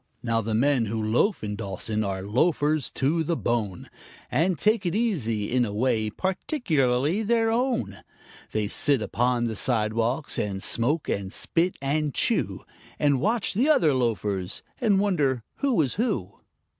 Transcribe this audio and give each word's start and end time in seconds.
Now, 0.23 0.41
the 0.41 0.55
men 0.55 0.85
who 0.87 0.99
loaf 0.99 1.43
in 1.43 1.55
Dawson 1.55 2.03
are 2.03 2.23
loafers 2.23 2.89
to 2.93 3.23
the 3.23 3.37
bone, 3.37 3.87
And 4.31 4.57
take 4.57 4.83
it 4.83 4.95
easy 4.95 5.51
in 5.51 5.63
a 5.63 5.71
way 5.71 6.09
peculiarly 6.09 7.21
their 7.21 7.51
own; 7.51 7.99
They 8.51 8.67
sit 8.67 9.03
upon 9.03 9.43
the 9.43 9.55
sidewalks 9.55 10.39
and 10.39 10.63
smoke 10.63 11.07
and 11.07 11.31
spit 11.31 11.75
and 11.83 12.15
chew, 12.15 12.65
And 12.97 13.21
watch 13.21 13.53
the 13.53 13.69
other 13.69 13.93
loafers, 13.93 14.63
and 14.79 14.99
wonder 14.99 15.43
who 15.57 15.79
is 15.83 15.93
who. 15.93 16.39